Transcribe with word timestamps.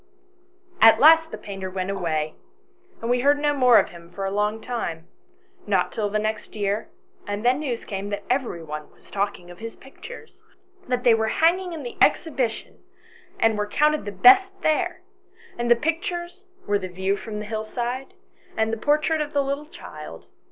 "At 0.81 0.99
last 0.99 1.29
the 1.29 1.37
painter 1.37 1.69
went 1.69 1.91
away, 1.91 2.33
and 3.03 3.09
we 3.11 3.19
heard 3.19 3.37
no 3.37 3.53
more 3.53 3.77
of 3.77 3.89
him 3.89 4.09
for 4.09 4.25
a 4.25 4.31
long 4.31 4.59
time, 4.59 5.07
not 5.67 5.91
till 5.91 6.09
the 6.09 6.17
next 6.17 6.55
year, 6.55 6.89
and 7.27 7.45
then 7.45 7.59
news 7.59 7.85
came 7.85 8.09
that 8.09 8.23
every 8.27 8.63
one 8.63 8.89
was 8.91 9.11
talking 9.11 9.51
of 9.51 9.59
his 9.59 9.75
pictures 9.75 10.41
that 10.87 11.03
they 11.03 11.13
were 11.13 11.27
hanging 11.27 11.71
in 11.73 11.83
the 11.83 11.97
Exhibition, 12.01 12.79
and 13.39 13.59
were 13.59 13.67
counted 13.67 14.05
the 14.05 14.11
best 14.11 14.51
there 14.63 15.01
and 15.55 15.69
the 15.69 15.75
pictures 15.75 16.45
were 16.65 16.79
the 16.79 16.87
view 16.87 17.15
from 17.15 17.37
the 17.37 17.45
hillside 17.45 18.15
and 18.57 18.73
the 18.73 18.77
portrait 18.77 19.21
of 19.21 19.33
the 19.33 19.43
little 19.43 19.67
child. 19.67 20.25